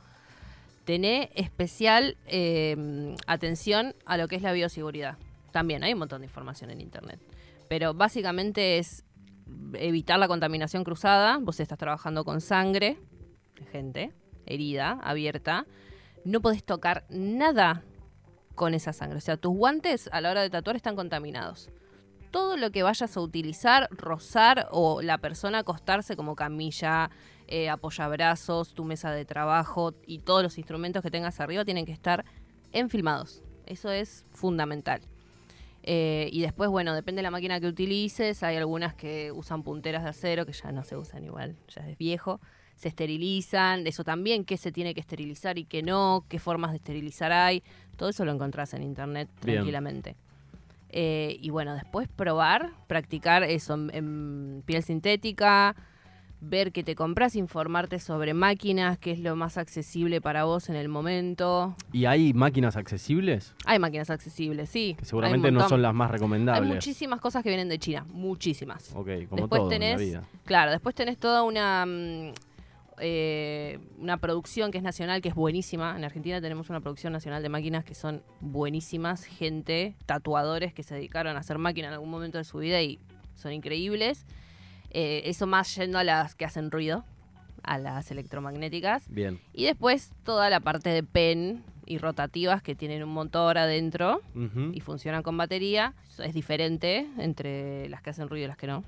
tené 0.84 1.30
especial 1.36 2.18
eh, 2.28 3.16
atención 3.26 3.96
a 4.06 4.18
lo 4.18 4.28
que 4.28 4.36
es 4.36 4.42
la 4.42 4.52
bioseguridad. 4.52 5.18
También 5.52 5.84
hay 5.84 5.94
un 5.94 6.00
montón 6.00 6.22
de 6.22 6.26
información 6.26 6.72
en 6.72 6.82
internet. 6.82 7.20
Pero 7.70 7.94
básicamente 7.94 8.80
es 8.80 9.06
evitar 9.74 10.20
la 10.20 10.28
contaminación 10.28 10.84
cruzada. 10.84 11.38
Vos 11.40 11.60
estás 11.60 11.78
trabajando 11.78 12.24
con 12.24 12.42
sangre, 12.42 12.98
gente, 13.72 14.14
herida, 14.46 15.00
abierta. 15.04 15.66
No 16.26 16.42
podés 16.42 16.64
tocar 16.64 17.06
nada 17.10 17.84
con 18.56 18.74
esa 18.74 18.94
sangre. 18.94 19.18
O 19.18 19.22
sea, 19.22 19.38
tus 19.38 19.56
guantes 19.56 20.10
a 20.12 20.22
la 20.22 20.32
hora 20.32 20.42
de 20.42 20.50
tatuar 20.50 20.76
están 20.76 20.96
contaminados. 20.96 21.70
Todo 22.32 22.58
lo 22.58 22.72
que 22.72 22.84
vayas 22.84 23.16
a 23.16 23.22
utilizar, 23.22 23.88
rozar 23.92 24.68
o 24.72 25.02
la 25.02 25.20
persona 25.20 25.60
acostarse 25.60 26.16
como 26.16 26.36
camilla, 26.36 27.12
eh, 27.48 27.70
apoyabrazos, 27.70 28.74
tu 28.74 28.86
mesa 28.86 29.12
de 29.12 29.26
trabajo 29.26 29.94
y 30.08 30.20
todos 30.20 30.42
los 30.42 30.58
instrumentos 30.58 31.04
que 31.04 31.12
tengas 31.12 31.40
arriba 31.40 31.66
tienen 31.66 31.86
que 31.86 31.92
estar 31.92 32.26
enfilmados. 32.72 33.44
Eso 33.66 33.92
es 33.92 34.26
fundamental. 34.32 35.02
Eh, 35.84 36.30
y 36.32 36.42
después, 36.42 36.70
bueno, 36.70 36.96
depende 36.96 37.20
de 37.20 37.24
la 37.24 37.32
máquina 37.32 37.60
que 37.60 37.68
utilices. 37.68 38.42
Hay 38.42 38.56
algunas 38.56 38.96
que 38.96 39.32
usan 39.32 39.64
punteras 39.64 40.04
de 40.04 40.10
acero, 40.10 40.46
que 40.46 40.54
ya 40.54 40.72
no 40.72 40.84
se 40.84 40.96
usan 40.96 41.24
igual, 41.26 41.58
ya 41.68 41.88
es 41.88 41.98
viejo. 41.98 42.40
Se 42.76 42.88
esterilizan, 42.88 43.86
eso 43.86 44.04
también, 44.04 44.46
qué 44.46 44.58
se 44.58 44.72
tiene 44.72 44.94
que 44.94 45.02
esterilizar 45.02 45.58
y 45.58 45.66
qué 45.66 45.84
no, 45.84 46.26
qué 46.30 46.40
formas 46.40 46.72
de 46.72 46.78
esterilizar 46.78 47.32
hay. 47.32 47.64
Todo 47.98 48.10
eso 48.10 48.26
lo 48.26 48.32
encontrás 48.32 48.74
en 48.74 48.82
internet 48.84 49.30
tranquilamente. 49.40 50.16
Eh, 50.90 51.38
y 51.42 51.50
bueno, 51.50 51.74
después 51.74 52.08
probar, 52.08 52.72
practicar 52.88 53.44
eso 53.44 53.74
en, 53.74 53.92
en 53.94 54.64
piel 54.66 54.84
sintética, 54.84 55.76
ver 56.46 56.72
qué 56.72 56.84
te 56.84 56.96
compras, 56.96 57.36
informarte 57.36 58.00
sobre 58.00 58.34
máquinas, 58.34 58.98
qué 58.98 59.12
es 59.12 59.20
lo 59.20 59.36
más 59.36 59.58
accesible 59.58 60.22
para 60.22 60.44
vos 60.44 60.70
en 60.70 60.76
el 60.76 60.90
momento. 60.90 61.76
¿Y 61.92 62.06
hay 62.06 62.34
máquinas 62.34 62.76
accesibles? 62.76 63.54
Hay 63.66 63.80
máquinas 63.80 64.10
accesibles, 64.10 64.70
sí. 64.70 64.94
Que 64.96 65.02
hay 65.02 65.06
seguramente 65.06 65.52
no 65.52 65.68
son 65.70 65.82
las 65.82 65.94
más 65.94 66.10
Hay 66.10 66.14
recomendables. 66.14 66.74
muchísimas 66.74 67.20
cosas 67.22 67.44
que 67.44 67.50
vienen 67.50 67.70
de 67.70 67.80
China, 67.80 68.06
muchísimas. 68.10 68.92
Ok, 68.96 69.10
como 69.30 69.42
Después 69.44 69.62
todo 69.62 69.72
en 69.72 69.82
tenés- 69.82 69.92
la 69.92 69.98
vida. 69.98 70.24
Claro, 70.46 70.72
después 70.72 70.94
tenés 70.96 71.18
toda 71.18 71.44
una 71.44 71.86
mm, 71.86 72.32
eh, 73.00 73.80
una 74.00 74.18
producción 74.18 74.72
que 74.72 74.78
es 74.78 74.84
nacional, 74.84 75.22
que 75.22 75.30
es 75.30 75.36
buenísima. 75.36 75.96
En 75.98 76.04
Argentina 76.04 76.40
tenemos 76.42 76.70
una 76.70 76.80
producción 76.80 77.12
nacional 77.14 77.42
de 77.42 77.50
máquinas 77.50 77.84
que 77.84 77.96
son 77.96 78.22
buenísimas. 78.40 79.24
Gente, 79.26 79.96
tatuadores 80.06 80.74
que 80.74 80.84
se 80.84 80.96
dedicaron 80.96 81.36
a 81.36 81.40
hacer 81.40 81.58
máquina 81.58 81.88
en 81.88 81.94
algún 81.96 82.12
momento 82.12 82.38
de 82.38 82.44
su 82.44 82.60
vida 82.60 82.82
y 82.82 83.00
son 83.36 83.52
increíbles. 83.54 84.26
Eh, 84.94 85.24
eso 85.26 85.48
más 85.48 85.76
yendo 85.76 85.98
a 85.98 86.04
las 86.04 86.36
que 86.36 86.46
hacen 86.46 86.72
ruido, 86.72 87.04
a 87.64 87.78
las 87.78 88.12
electromagnéticas. 88.12 89.04
Bien. 89.10 89.40
Y 89.54 89.66
después 89.66 90.12
toda 90.24 90.50
la 90.50 90.60
parte 90.60 90.90
de 90.90 91.04
pen 91.04 91.64
y 91.86 91.98
rotativas 91.98 92.62
que 92.62 92.76
tienen 92.76 93.04
un 93.04 93.10
motor 93.10 93.58
adentro 93.58 94.22
y 94.72 94.80
funcionan 94.80 95.24
con 95.24 95.36
batería. 95.38 95.94
Eso 96.10 96.24
Es 96.24 96.34
diferente 96.34 97.08
entre 97.18 97.90
las 97.90 98.02
que 98.02 98.12
hacen 98.12 98.30
ruido 98.30 98.46
y 98.46 98.48
las 98.48 98.58
que 98.58 98.68
no. 98.68 98.84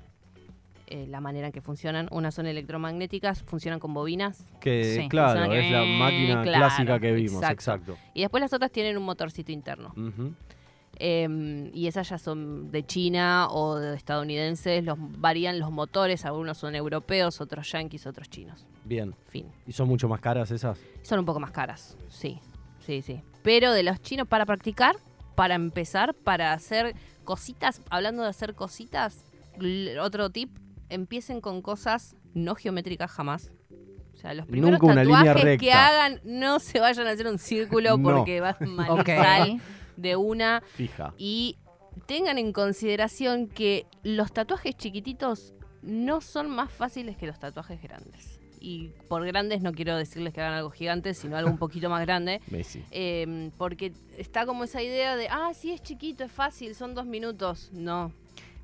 Eh, 0.88 1.06
la 1.08 1.20
manera 1.20 1.48
en 1.48 1.52
que 1.52 1.60
funcionan. 1.60 2.06
Unas 2.12 2.34
son 2.34 2.46
electromagnéticas, 2.46 3.42
funcionan 3.42 3.80
con 3.80 3.92
bobinas. 3.92 4.44
Que 4.60 4.94
Sí. 5.02 5.08
claro, 5.08 5.52
es 5.52 5.70
la 5.72 5.84
máquina 5.84 6.42
claro, 6.42 6.58
clásica 6.58 7.00
que 7.00 7.12
vimos, 7.12 7.42
exacto. 7.42 7.52
exacto. 7.54 7.98
Y 8.14 8.20
después 8.20 8.40
las 8.40 8.52
otras 8.52 8.70
tienen 8.70 8.96
un 8.96 9.02
motorcito 9.02 9.50
interno. 9.50 9.92
Ujú. 9.96 10.32
Eh, 10.98 11.70
y 11.74 11.86
esas 11.86 12.08
ya 12.08 12.18
son 12.18 12.70
de 12.70 12.84
China 12.84 13.48
o 13.50 13.76
de 13.76 13.96
estadounidenses. 13.96 14.84
Los, 14.84 14.96
varían 14.98 15.58
los 15.58 15.70
motores. 15.70 16.24
Algunos 16.24 16.58
son 16.58 16.74
europeos, 16.74 17.40
otros 17.40 17.70
yanquis, 17.70 18.06
otros 18.06 18.28
chinos. 18.30 18.66
Bien. 18.84 19.14
Fin. 19.28 19.46
¿Y 19.66 19.72
son 19.72 19.88
mucho 19.88 20.08
más 20.08 20.20
caras 20.20 20.50
esas? 20.50 20.78
Son 21.02 21.18
un 21.18 21.24
poco 21.24 21.40
más 21.40 21.50
caras, 21.50 21.96
sí, 22.08 22.38
sí, 22.84 23.02
sí. 23.02 23.20
Pero 23.42 23.72
de 23.72 23.82
los 23.82 24.00
chinos 24.00 24.26
para 24.28 24.46
practicar, 24.46 24.96
para 25.34 25.54
empezar, 25.54 26.14
para 26.14 26.52
hacer 26.52 26.94
cositas, 27.24 27.82
hablando 27.90 28.22
de 28.22 28.28
hacer 28.28 28.54
cositas, 28.54 29.24
otro 30.00 30.30
tip, 30.30 30.50
empiecen 30.88 31.40
con 31.40 31.62
cosas 31.62 32.16
no 32.34 32.54
geométricas 32.54 33.10
jamás. 33.10 33.50
O 34.14 34.18
sea, 34.18 34.32
los 34.34 34.46
primeros 34.46 34.80
Nunca 34.80 34.92
una 34.92 35.04
línea 35.04 35.34
tatuajes 35.34 35.58
que 35.60 35.72
hagan 35.72 36.20
no 36.24 36.58
se 36.58 36.80
vayan 36.80 37.06
a 37.06 37.10
hacer 37.10 37.26
un 37.26 37.38
círculo 37.38 37.98
No. 37.98 38.02
porque 38.18 38.40
va 38.40 38.56
mal 38.60 38.90
Ok. 38.90 39.10
De 39.96 40.16
una 40.16 40.62
Fija. 40.74 41.14
y 41.16 41.56
tengan 42.06 42.38
en 42.38 42.52
consideración 42.52 43.48
que 43.48 43.86
los 44.02 44.32
tatuajes 44.32 44.76
chiquititos 44.76 45.54
no 45.82 46.20
son 46.20 46.50
más 46.50 46.70
fáciles 46.70 47.16
que 47.16 47.26
los 47.26 47.38
tatuajes 47.38 47.80
grandes. 47.80 48.40
Y 48.60 48.88
por 49.08 49.24
grandes 49.24 49.62
no 49.62 49.72
quiero 49.72 49.96
decirles 49.96 50.34
que 50.34 50.40
hagan 50.40 50.54
algo 50.54 50.70
gigante, 50.70 51.14
sino 51.14 51.36
algo 51.36 51.50
un 51.50 51.58
poquito 51.58 51.88
más 51.88 52.00
grande. 52.02 52.40
Messi. 52.50 52.84
Eh, 52.90 53.50
porque 53.56 53.92
está 54.18 54.44
como 54.44 54.64
esa 54.64 54.82
idea 54.82 55.16
de, 55.16 55.28
ah, 55.28 55.52
sí, 55.54 55.70
es 55.72 55.82
chiquito, 55.82 56.24
es 56.24 56.32
fácil, 56.32 56.74
son 56.74 56.94
dos 56.94 57.06
minutos. 57.06 57.70
No, 57.72 58.12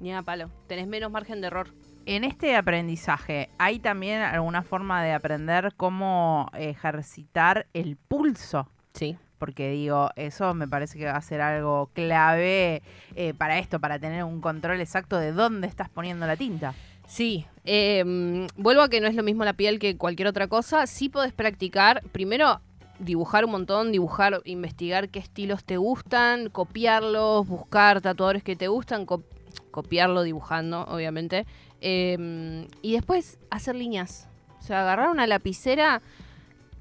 ni 0.01 0.13
a 0.13 0.23
palo. 0.23 0.51
Tenés 0.67 0.89
menos 0.89 1.11
margen 1.11 1.41
de 1.41 1.47
error. 1.47 1.69
En 2.05 2.25
este 2.25 2.57
aprendizaje, 2.57 3.49
¿hay 3.59 3.79
también 3.79 4.23
alguna 4.23 4.63
forma 4.63 5.05
de 5.05 5.13
aprender 5.13 5.73
cómo 5.77 6.51
ejercitar 6.55 7.69
el 7.73 7.97
pulso? 7.97 8.69
Sí. 8.95 9.17
Porque 9.43 9.73
digo, 9.73 10.11
eso 10.15 10.55
me 10.55 10.69
parece 10.69 10.97
que 11.01 11.07
va 11.07 11.17
a 11.17 11.21
ser 11.21 11.41
algo 11.41 11.91
clave 11.95 12.81
eh, 13.17 13.35
para 13.37 13.59
esto, 13.59 13.81
para 13.81 13.99
tener 13.99 14.23
un 14.23 14.41
control 14.41 14.81
exacto 14.81 15.19
de 15.19 15.33
dónde 15.33 15.67
estás 15.67 15.89
poniendo 15.89 16.29
la 16.29 16.37
tinta. 16.37 16.75
Sí, 17.09 17.45
eh, 17.65 18.47
vuelvo 18.57 18.83
a 18.83 18.89
que 18.89 19.01
no 19.01 19.09
es 19.09 19.17
lo 19.17 19.25
mismo 19.25 19.45
la 19.45 19.55
piel 19.55 19.81
que 19.81 19.97
cualquier 19.97 20.29
otra 20.29 20.47
cosa. 20.47 20.87
Sí 20.87 21.09
podés 21.09 21.33
practicar, 21.33 22.05
primero 22.13 22.61
dibujar 23.01 23.45
un 23.45 23.51
montón, 23.51 23.91
dibujar, 23.91 24.43
investigar 24.45 25.09
qué 25.09 25.19
estilos 25.19 25.65
te 25.65 25.77
gustan, 25.77 26.49
copiarlos, 26.49 27.45
buscar 27.49 28.01
tatuadores 28.01 28.45
que 28.45 28.55
te 28.55 28.69
gustan, 28.69 29.07
co- 29.07 29.25
copiarlo 29.73 30.23
dibujando, 30.23 30.85
obviamente. 30.85 31.47
Eh, 31.81 32.69
y 32.81 32.93
después 32.93 33.41
hacer 33.51 33.75
líneas. 33.75 34.29
O 34.61 34.63
sea, 34.63 34.83
agarrar 34.83 35.09
una 35.09 35.27
lapicera, 35.27 36.01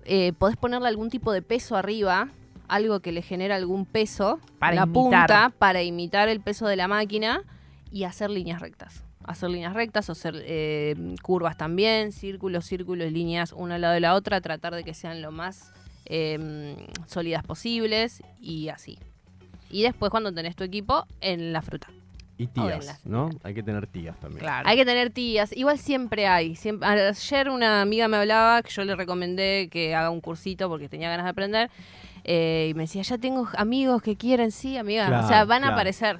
eh, 0.05 0.31
podés 0.37 0.57
ponerle 0.57 0.89
algún 0.89 1.09
tipo 1.09 1.31
de 1.31 1.41
peso 1.41 1.75
arriba, 1.75 2.27
algo 2.71 3.01
que 3.01 3.11
le 3.11 3.21
genera 3.21 3.55
algún 3.57 3.85
peso, 3.85 4.39
Para 4.57 4.75
la 4.75 4.83
imitar. 4.83 4.93
punta, 4.93 5.53
para 5.59 5.83
imitar 5.83 6.29
el 6.29 6.39
peso 6.39 6.67
de 6.67 6.77
la 6.77 6.87
máquina 6.87 7.43
y 7.91 8.05
hacer 8.05 8.29
líneas 8.29 8.61
rectas. 8.61 9.03
Hacer 9.25 9.49
líneas 9.49 9.73
rectas, 9.73 10.09
hacer 10.09 10.41
eh, 10.45 10.95
curvas 11.21 11.57
también, 11.57 12.11
círculos, 12.11 12.65
círculos, 12.65 13.11
líneas 13.11 13.51
una 13.51 13.75
al 13.75 13.81
lado 13.81 13.93
de 13.93 13.99
la 13.99 14.15
otra, 14.15 14.41
tratar 14.41 14.73
de 14.73 14.83
que 14.83 14.93
sean 14.93 15.21
lo 15.21 15.31
más 15.31 15.73
eh, 16.05 16.75
sólidas 17.05 17.43
posibles 17.43 18.23
y 18.39 18.69
así. 18.69 18.97
Y 19.69 19.83
después 19.83 20.09
cuando 20.09 20.33
tenés 20.33 20.55
tu 20.55 20.63
equipo, 20.63 21.05
en 21.19 21.53
la 21.53 21.61
fruta. 21.61 21.87
Y 22.37 22.45
O 22.45 22.49
tías, 22.49 23.01
¿no? 23.05 23.29
Hay 23.43 23.53
que 23.53 23.61
tener 23.61 23.85
tías 23.85 24.19
también. 24.19 24.39
Claro. 24.39 24.67
Hay 24.67 24.75
que 24.75 24.85
tener 24.85 25.11
tías, 25.11 25.55
igual 25.55 25.77
siempre 25.77 26.25
hay. 26.25 26.55
Siempre, 26.55 26.87
ayer 26.89 27.49
una 27.49 27.81
amiga 27.81 28.07
me 28.07 28.17
hablaba 28.17 28.63
que 28.63 28.71
yo 28.71 28.83
le 28.83 28.95
recomendé 28.95 29.69
que 29.71 29.93
haga 29.93 30.09
un 30.09 30.21
cursito 30.21 30.67
porque 30.67 30.89
tenía 30.89 31.09
ganas 31.09 31.25
de 31.25 31.29
aprender. 31.29 31.69
Eh, 32.23 32.67
y 32.71 32.73
me 32.73 32.83
decía, 32.83 33.01
ya 33.01 33.17
tengo 33.17 33.47
amigos 33.57 34.01
que 34.01 34.15
quieren, 34.15 34.51
sí, 34.51 34.77
amiga. 34.77 35.05
o 35.05 35.09
sea, 35.09 35.27
Claro, 35.27 35.47
van 35.47 35.63
a 35.63 35.69
aparecer. 35.69 36.19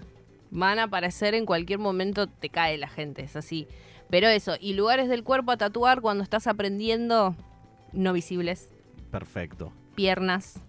Van 0.49 0.79
a 0.79 0.83
aparecer 0.83 1.33
en 1.33 1.45
cualquier 1.45 1.79
momento, 1.79 2.27
te 2.27 2.49
cae 2.49 2.77
la 2.77 2.87
gente, 2.89 3.23
es 3.23 3.35
así. 3.35 3.67
Pero 4.09 4.27
eso, 4.27 4.55
y 4.59 4.73
lugares 4.73 5.07
del 5.07 5.23
cuerpo 5.23 5.51
a 5.51 5.57
tatuar 5.57 6.01
cuando 6.01 6.23
estás 6.23 6.47
aprendiendo 6.47 7.35
no 7.93 8.11
visibles, 8.13 8.69
Perfecto. 9.11 9.71
piernas. 9.95 10.59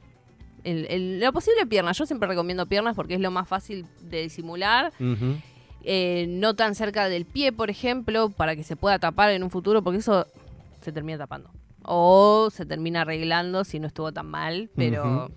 El- 0.64 0.86
el- 0.88 1.18
lo 1.20 1.32
posible 1.32 1.66
piernas. 1.66 1.98
Yo 1.98 2.06
siempre 2.06 2.28
recomiendo 2.28 2.66
piernas 2.66 2.94
porque 2.94 3.14
es 3.14 3.20
lo 3.20 3.32
más 3.32 3.48
fácil 3.48 3.84
de 4.02 4.22
disimular 4.22 4.92
eh, 5.84 6.26
no 6.28 6.54
tan 6.54 6.76
cerca 6.76 7.08
del 7.08 7.24
pie, 7.24 7.50
por 7.50 7.68
ejemplo, 7.68 8.30
para 8.30 8.54
que 8.54 8.62
se 8.62 8.76
pueda 8.76 9.00
tapar 9.00 9.30
en 9.30 9.42
un 9.42 9.50
futuro, 9.50 9.82
porque 9.82 9.98
eso 9.98 10.28
se 10.80 10.92
termina 10.92 11.18
tapando. 11.18 11.50
O 11.84 12.48
se 12.52 12.64
termina 12.66 13.02
arreglando 13.02 13.64
si 13.64 13.80
no 13.80 13.86
estuvo 13.88 14.12
tan 14.12 14.26
mal, 14.26 14.70
pero 14.76 15.26
Ujú. 15.26 15.34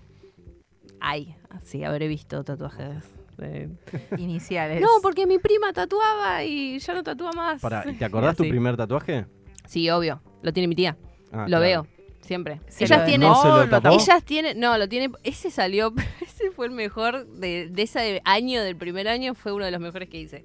hay, 1.00 1.34
sí, 1.62 1.84
habré 1.84 2.08
visto 2.08 2.44
tatuajes. 2.44 3.04
de- 3.36 3.68
Iniciales. 4.18 4.80
No, 4.80 4.88
porque 5.02 5.26
mi 5.26 5.38
prima 5.38 5.72
tatuaba 5.72 6.42
y 6.44 6.78
ya 6.78 6.94
no 6.94 7.02
tatúa 7.02 7.32
más. 7.32 7.60
Pará, 7.60 7.84
¿y 7.90 7.94
¿te 7.94 8.04
acordás 8.04 8.36
tu 8.36 8.44
primer 8.48 8.76
tatuaje? 8.76 9.26
Sí, 9.66 9.90
obvio, 9.90 10.20
lo 10.42 10.52
tiene 10.52 10.68
mi 10.68 10.74
tía, 10.76 10.96
Ah, 11.32 11.40
lo 11.42 11.46
claro. 11.58 11.62
veo, 11.62 11.86
siempre. 12.20 12.60
¿Se 12.68 12.84
Ellas 12.84 13.00
lo- 13.00 13.04
tienen... 13.06 13.28
¿No? 13.28 13.90
Ellas 13.92 14.22
tienen, 14.24 14.60
no, 14.60 14.78
lo 14.78 14.88
tiene, 14.88 15.10
ese 15.24 15.50
salió, 15.50 15.92
ese 16.22 16.50
fue 16.52 16.66
el 16.66 16.72
mejor 16.72 17.26
de, 17.26 17.68
de 17.68 17.82
ese 17.82 18.22
año, 18.24 18.62
del 18.62 18.76
primer 18.76 19.08
año, 19.08 19.34
fue 19.34 19.52
uno 19.52 19.64
de 19.64 19.70
los 19.72 19.80
mejores 19.80 20.08
que 20.08 20.20
hice. 20.20 20.44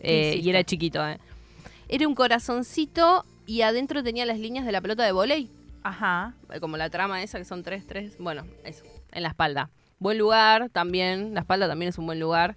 Eh, 0.00 0.40
y 0.42 0.50
era 0.50 0.64
chiquito, 0.64 1.06
eh. 1.06 1.18
Era 1.88 2.08
un 2.08 2.14
corazoncito 2.14 3.24
y 3.46 3.62
adentro 3.62 4.02
tenía 4.02 4.26
las 4.26 4.38
líneas 4.38 4.64
de 4.64 4.72
la 4.72 4.80
pelota 4.80 5.04
de 5.04 5.12
volei, 5.12 5.50
Ajá. 5.82 6.34
eh, 6.52 6.60
como 6.60 6.76
la 6.76 6.90
trama 6.90 7.22
esa 7.22 7.38
que 7.38 7.44
son 7.44 7.62
tres, 7.62 7.86
tres, 7.86 8.16
bueno, 8.18 8.44
eso, 8.64 8.84
en 9.12 9.22
la 9.22 9.28
espalda. 9.28 9.70
Buen 9.98 10.18
lugar 10.18 10.70
también, 10.70 11.34
la 11.34 11.40
espalda 11.40 11.68
también 11.68 11.88
es 11.90 11.98
un 11.98 12.06
buen 12.06 12.20
lugar, 12.20 12.56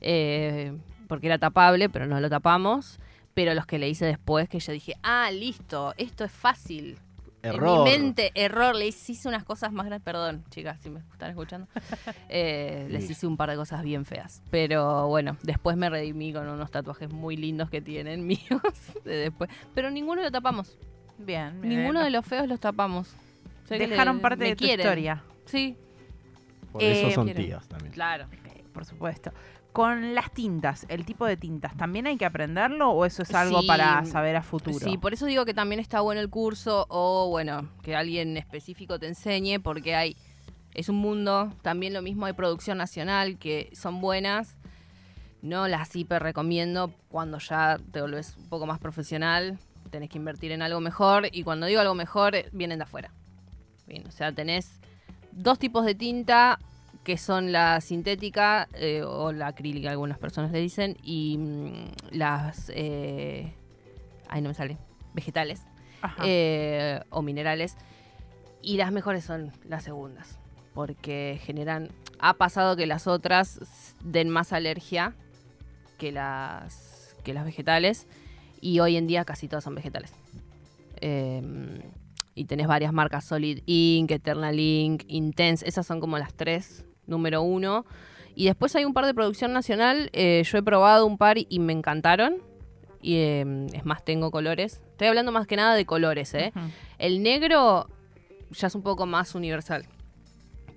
eh, 0.00 0.72
porque 1.08 1.26
era 1.26 1.38
tapable, 1.38 1.88
pero 1.88 2.06
no 2.06 2.20
lo 2.20 2.28
tapamos. 2.28 2.98
Pero 3.34 3.54
los 3.54 3.64
que 3.64 3.78
le 3.78 3.88
hice 3.88 4.04
después, 4.04 4.46
que 4.48 4.60
yo 4.60 4.72
dije, 4.72 4.94
ah, 5.02 5.30
listo, 5.30 5.94
esto 5.96 6.24
es 6.24 6.32
fácil. 6.32 6.98
Error. 7.42 7.88
En 7.88 7.94
mi 7.94 8.04
mente, 8.04 8.30
error, 8.34 8.74
les 8.74 9.10
hice 9.10 9.28
unas 9.28 9.44
cosas 9.44 9.72
más 9.72 9.86
grandes. 9.86 10.04
Perdón, 10.04 10.44
chicas, 10.50 10.80
si 10.80 10.90
me 10.90 11.00
están 11.00 11.30
escuchando. 11.30 11.66
Eh, 12.28 12.86
les 12.90 13.10
hice 13.10 13.26
un 13.26 13.36
par 13.36 13.50
de 13.50 13.56
cosas 13.56 13.82
bien 13.82 14.04
feas. 14.04 14.42
Pero 14.50 15.08
bueno, 15.08 15.36
después 15.42 15.76
me 15.76 15.90
redimí 15.90 16.32
con 16.32 16.48
unos 16.48 16.70
tatuajes 16.70 17.12
muy 17.12 17.36
lindos 17.36 17.68
que 17.68 17.80
tienen 17.80 18.26
míos. 18.26 18.40
de 19.04 19.16
después. 19.16 19.50
Pero 19.74 19.90
ninguno 19.90 20.22
lo 20.22 20.30
tapamos. 20.30 20.78
Bien. 21.18 21.60
bien. 21.60 21.76
Ninguno 21.78 22.02
de 22.02 22.10
los 22.10 22.24
feos 22.24 22.48
los 22.48 22.58
tapamos. 22.60 23.14
Sé 23.68 23.78
Dejaron 23.78 24.16
le- 24.16 24.22
parte 24.22 24.44
de 24.44 24.50
tu 24.56 24.64
quieren. 24.64 24.80
historia. 24.86 25.22
Sí, 25.44 25.76
Por 26.72 26.82
eso 26.82 27.08
Eh, 27.08 27.12
son 27.12 27.24
quieren. 27.26 27.44
tías 27.46 27.68
también. 27.68 27.92
claro. 27.92 28.26
Por 28.72 28.84
supuesto. 28.86 29.30
Con 29.72 30.14
las 30.14 30.30
tintas, 30.32 30.84
el 30.90 31.06
tipo 31.06 31.24
de 31.24 31.38
tintas, 31.38 31.74
¿también 31.76 32.06
hay 32.06 32.18
que 32.18 32.26
aprenderlo 32.26 32.90
o 32.90 33.06
eso 33.06 33.22
es 33.22 33.34
algo 33.34 33.62
Sí, 33.62 33.66
para 33.66 34.04
saber 34.04 34.36
a 34.36 34.42
futuro? 34.42 34.78
Sí, 34.78 34.98
por 34.98 35.14
eso 35.14 35.24
digo 35.24 35.46
que 35.46 35.54
también 35.54 35.80
está 35.80 36.02
bueno 36.02 36.20
el 36.20 36.28
curso 36.28 36.86
o, 36.90 37.30
bueno, 37.30 37.70
que 37.82 37.96
alguien 37.96 38.36
específico 38.36 38.98
te 38.98 39.06
enseñe 39.08 39.60
porque 39.60 39.94
hay, 39.94 40.16
es 40.74 40.90
un 40.90 40.96
mundo, 40.96 41.50
también 41.62 41.94
lo 41.94 42.02
mismo 42.02 42.26
hay 42.26 42.34
producción 42.34 42.76
nacional 42.76 43.38
que 43.38 43.70
son 43.72 44.02
buenas, 44.02 44.56
no 45.40 45.66
las 45.68 45.96
hiper 45.96 46.22
recomiendo 46.22 46.92
cuando 47.08 47.38
ya 47.38 47.78
te 47.92 48.02
volvés 48.02 48.36
un 48.36 48.50
poco 48.50 48.66
más 48.66 48.78
profesional, 48.78 49.58
tenés 49.90 50.10
que 50.10 50.18
invertir 50.18 50.52
en 50.52 50.60
algo 50.60 50.80
mejor 50.80 51.28
y 51.32 51.44
cuando 51.44 51.66
digo 51.66 51.80
algo 51.80 51.94
mejor, 51.94 52.34
eh, 52.34 52.46
vienen 52.52 52.78
de 52.78 52.84
afuera. 52.84 53.10
Bien, 53.86 54.06
o 54.06 54.10
sea, 54.10 54.32
tenés 54.32 54.80
dos 55.32 55.58
tipos 55.58 55.86
de 55.86 55.94
tinta 55.94 56.58
que 57.04 57.18
son 57.18 57.52
la 57.52 57.80
sintética 57.80 58.68
eh, 58.74 59.02
o 59.02 59.32
la 59.32 59.48
acrílica, 59.48 59.90
algunas 59.90 60.18
personas 60.18 60.52
le 60.52 60.60
dicen, 60.60 60.96
y 61.02 61.36
mm, 61.38 62.16
las... 62.16 62.70
eh, 62.74 63.54
ay, 64.28 64.40
no 64.40 64.48
me 64.48 64.54
sale. 64.54 64.78
Vegetales 65.14 65.62
eh, 66.24 67.00
o 67.10 67.22
minerales. 67.22 67.76
Y 68.62 68.76
las 68.76 68.92
mejores 68.92 69.24
son 69.24 69.52
las 69.64 69.84
segundas, 69.84 70.38
porque 70.74 71.40
generan... 71.42 71.88
Ha 72.20 72.34
pasado 72.34 72.76
que 72.76 72.86
las 72.86 73.08
otras 73.08 73.96
den 74.04 74.28
más 74.28 74.52
alergia 74.52 75.14
que 75.98 76.12
las, 76.12 77.16
que 77.24 77.34
las 77.34 77.44
vegetales, 77.44 78.06
y 78.60 78.78
hoy 78.78 78.96
en 78.96 79.08
día 79.08 79.24
casi 79.24 79.48
todas 79.48 79.64
son 79.64 79.74
vegetales. 79.74 80.12
Eh, 81.00 81.82
y 82.34 82.44
tenés 82.44 82.68
varias 82.68 82.92
marcas, 82.92 83.24
Solid 83.24 83.60
Ink, 83.66 84.12
Eternal 84.12 84.58
Ink, 84.58 85.02
Intense, 85.08 85.68
esas 85.68 85.84
son 85.84 86.00
como 86.00 86.16
las 86.16 86.32
tres, 86.32 86.84
número 87.06 87.42
uno. 87.42 87.84
Y 88.34 88.46
después 88.46 88.74
hay 88.76 88.84
un 88.84 88.94
par 88.94 89.06
de 89.06 89.14
producción 89.14 89.52
nacional, 89.52 90.10
eh, 90.12 90.42
yo 90.44 90.58
he 90.58 90.62
probado 90.62 91.06
un 91.06 91.18
par 91.18 91.36
y 91.38 91.58
me 91.58 91.72
encantaron. 91.72 92.36
Y 93.02 93.16
eh, 93.16 93.66
es 93.72 93.84
más, 93.84 94.04
tengo 94.04 94.30
colores. 94.30 94.80
Estoy 94.92 95.08
hablando 95.08 95.32
más 95.32 95.46
que 95.46 95.56
nada 95.56 95.74
de 95.74 95.84
colores, 95.84 96.32
¿eh? 96.34 96.52
El 96.98 97.22
negro 97.22 97.88
ya 98.50 98.68
es 98.68 98.74
un 98.74 98.82
poco 98.82 99.06
más 99.06 99.34
universal. 99.34 99.86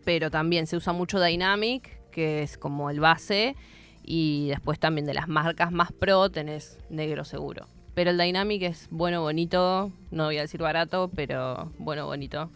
Pero 0.04 0.32
también 0.32 0.68
se 0.68 0.76
usa 0.76 0.92
mucho 0.92 1.22
Dynamic, 1.22 2.10
que 2.10 2.44
es 2.44 2.58
como 2.58 2.90
el 2.90 3.00
base. 3.00 3.56
Y 4.04 4.50
después 4.50 4.80
también 4.80 5.06
de 5.06 5.14
las 5.14 5.28
marcas 5.28 5.72
más 5.72 5.92
pro 5.92 6.30
tenés 6.30 6.80
negro 6.90 7.24
seguro. 7.26 7.68
Pero 7.94 8.10
el 8.10 8.18
Dynamic 8.18 8.64
es 8.64 8.88
bueno, 8.92 9.22
bonito. 9.22 9.92
No 10.12 10.26
voy 10.26 10.38
a 10.38 10.42
decir 10.42 10.62
barato, 10.62 11.10
pero 11.16 11.72
bueno, 11.78 12.06
bonito. 12.06 12.50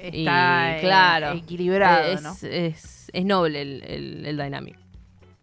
Está 0.00 0.72
Y, 0.72 0.76
eh, 0.76 0.80
claro, 0.80 1.32
equilibrado, 1.32 2.12
es, 2.12 2.22
¿no? 2.22 2.30
es, 2.48 3.10
es 3.12 3.24
noble 3.24 3.62
el, 3.62 3.82
el- 3.84 4.26
el 4.26 4.36
Dynamic. 4.36 4.76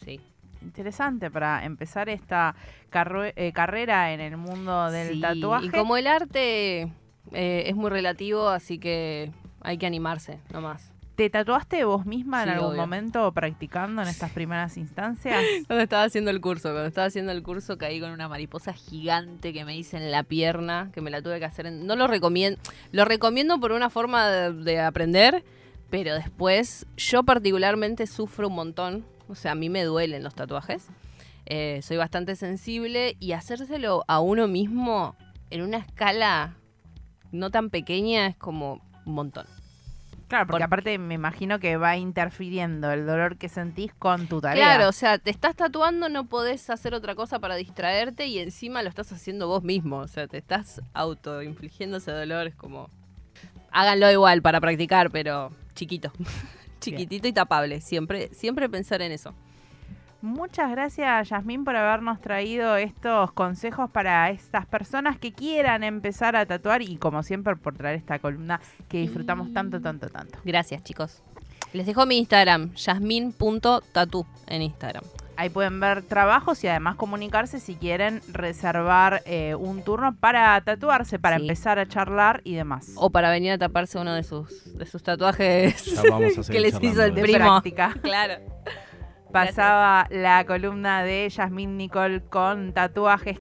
Sí. 0.03 0.19
Interesante 0.61 1.31
para 1.31 1.65
empezar 1.65 2.09
esta 2.09 2.55
eh, 3.35 3.51
carrera 3.53 4.13
en 4.13 4.19
el 4.19 4.37
mundo 4.37 4.91
del 4.91 5.15
Sí, 5.15 5.21
tatuaje. 5.21 5.65
Y 5.65 5.69
como 5.69 5.97
el 5.97 6.05
arte 6.07 6.81
eh, 7.31 7.63
es 7.65 7.75
muy 7.75 7.89
relativo, 7.89 8.49
así 8.49 8.77
que 8.77 9.31
hay 9.61 9.77
que 9.77 9.85
animarse, 9.87 10.39
nomás. 10.51 10.91
¿Te 11.21 11.29
tatuaste 11.29 11.83
vos 11.83 12.07
misma 12.07 12.41
en 12.41 12.45
Sí, 12.49 12.53
algún 12.55 12.69
obvio. 12.71 12.81
momento 12.81 13.31
practicando 13.31 14.01
en 14.01 14.07
estas 14.07 14.31
primeras 14.31 14.75
instancias? 14.75 15.45
Cuando 15.67 15.83
estaba 15.83 16.01
haciendo 16.01 16.31
el 16.31 16.41
curso, 16.41 16.69
cuando 16.71 16.87
estaba 16.87 17.05
haciendo 17.05 17.31
el 17.31 17.43
curso 17.43 17.77
caí 17.77 17.99
con 17.99 18.09
una 18.09 18.27
mariposa 18.27 18.73
gigante 18.73 19.53
que 19.53 19.63
me 19.63 19.77
hice 19.77 19.97
en 19.97 20.09
la 20.09 20.23
pierna, 20.23 20.89
que 20.91 20.99
me 20.99 21.11
la 21.11 21.21
tuve 21.21 21.37
que 21.37 21.45
hacer. 21.45 21.67
en- 21.67 21.85
No 21.85 21.95
lo 21.95 22.07
recomiendo, 22.07 22.59
lo 22.91 23.05
recomiendo 23.05 23.59
por 23.59 23.71
una 23.71 23.91
forma 23.91 24.27
de, 24.29 24.51
de 24.51 24.79
aprender, 24.81 25.43
pero 25.91 26.15
después 26.15 26.87
yo 26.97 27.21
particularmente 27.21 28.07
sufro 28.07 28.47
un 28.47 28.55
montón, 28.55 29.05
o 29.29 29.35
sea, 29.35 29.51
a 29.51 29.55
mí 29.55 29.69
me 29.69 29.83
duelen 29.83 30.23
los 30.23 30.33
tatuajes. 30.33 30.87
Eh, 31.45 31.81
soy 31.83 31.97
bastante 31.97 32.35
sensible 32.35 33.15
y 33.19 33.33
hacérselo 33.33 34.03
a 34.07 34.21
uno 34.21 34.47
mismo 34.47 35.15
en 35.51 35.61
una 35.61 35.77
escala 35.77 36.55
no 37.31 37.51
tan 37.51 37.69
pequeña 37.69 38.25
es 38.25 38.35
como 38.37 38.81
un 39.05 39.13
montón. 39.13 39.45
Claro, 40.31 40.47
porque 40.47 40.59
Por- 40.59 40.63
aparte 40.63 40.97
me 40.97 41.15
imagino 41.15 41.59
que 41.59 41.75
va 41.75 41.97
interfiriendo 41.97 42.89
el 42.89 43.05
dolor 43.05 43.35
que 43.35 43.49
sentís 43.49 43.93
con 43.93 44.27
tu 44.27 44.39
tarea. 44.39 44.63
Claro, 44.63 44.87
o 44.87 44.93
sea, 44.93 45.17
te 45.17 45.29
estás 45.29 45.57
tatuando, 45.57 46.07
no 46.07 46.27
podés 46.27 46.69
hacer 46.69 46.93
otra 46.93 47.15
cosa 47.15 47.39
para 47.39 47.55
distraerte 47.57 48.27
y 48.27 48.39
encima 48.39 48.81
lo 48.81 48.87
estás 48.87 49.11
haciendo 49.11 49.49
vos 49.49 49.61
mismo. 49.61 49.97
O 49.97 50.07
sea, 50.07 50.29
te 50.29 50.37
estás 50.37 50.81
autoinfligiendo 50.93 51.97
ese 51.97 52.11
dolor. 52.13 52.47
Es 52.47 52.55
como. 52.55 52.89
Háganlo 53.71 54.09
igual 54.09 54.41
para 54.41 54.61
practicar, 54.61 55.11
pero 55.11 55.51
chiquito. 55.75 56.13
Chiquitito 56.79 57.27
y 57.27 57.33
tapable. 57.33 57.81
Siempre, 57.81 58.29
siempre 58.33 58.69
pensar 58.69 59.01
en 59.01 59.11
eso. 59.11 59.35
Muchas 60.21 60.69
gracias, 60.69 61.29
Yasmín, 61.29 61.63
por 61.65 61.75
habernos 61.75 62.21
traído 62.21 62.75
estos 62.77 63.31
consejos 63.31 63.89
para 63.89 64.29
estas 64.29 64.67
personas 64.67 65.17
que 65.17 65.33
quieran 65.33 65.83
empezar 65.83 66.35
a 66.35 66.45
tatuar 66.45 66.83
y, 66.83 66.97
como 66.97 67.23
siempre, 67.23 67.55
por 67.55 67.75
traer 67.75 67.95
esta 67.97 68.19
columna 68.19 68.61
que 68.87 68.99
disfrutamos 68.99 69.51
tanto, 69.51 69.81
tanto, 69.81 70.09
tanto. 70.09 70.37
Gracias, 70.45 70.83
chicos. 70.83 71.23
Les 71.73 71.85
dejo 71.87 72.05
mi 72.05 72.19
Instagram, 72.19 72.73
yasmin.tatu 72.75 74.25
en 74.47 74.61
Instagram. 74.61 75.03
Ahí 75.37 75.49
pueden 75.49 75.79
ver 75.79 76.03
trabajos 76.03 76.63
y 76.63 76.67
además 76.67 76.97
comunicarse 76.97 77.59
si 77.59 77.75
quieren 77.75 78.21
reservar 78.31 79.23
eh, 79.25 79.55
un 79.55 79.81
turno 79.81 80.13
para 80.15 80.61
tatuarse, 80.61 81.17
para 81.17 81.37
Sí. 81.37 81.43
empezar 81.43 81.79
a 81.79 81.87
charlar 81.87 82.41
y 82.43 82.53
demás. 82.53 82.91
O 82.95 83.09
para 83.09 83.31
venir 83.31 83.53
a 83.53 83.57
taparse 83.57 83.97
uno 83.97 84.13
de 84.13 84.21
sus, 84.23 84.77
de 84.77 84.85
sus 84.85 85.01
tatuajes 85.01 85.83
que 86.51 86.59
les 86.59 86.75
hizo 86.83 87.03
el 87.03 87.13
primo. 87.13 87.39
práctica. 87.39 87.95
Claro. 88.03 88.35
Pasaba 89.31 90.07
la 90.09 90.43
columna 90.45 91.03
de 91.03 91.29
Yasmín 91.29 91.77
Nicole 91.77 92.21
con 92.21 92.73
tatuajes 92.73 93.29